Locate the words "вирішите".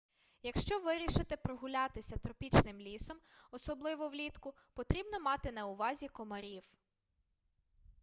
0.79-1.37